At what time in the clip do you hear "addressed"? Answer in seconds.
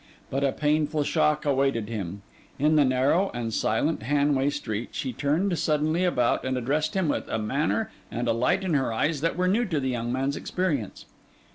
6.57-6.95